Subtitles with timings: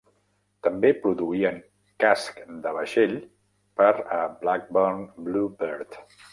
[0.67, 1.59] També produïen
[2.05, 3.15] casc de vaixell
[3.83, 6.05] per a Blackburn Bluebird.